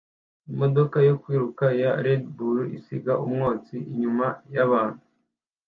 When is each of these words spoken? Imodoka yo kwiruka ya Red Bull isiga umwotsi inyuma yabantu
Imodoka 0.51 0.97
yo 1.07 1.15
kwiruka 1.21 1.65
ya 1.81 1.91
Red 2.05 2.23
Bull 2.35 2.59
isiga 2.77 3.13
umwotsi 3.25 3.75
inyuma 3.91 4.25
yabantu 4.55 5.03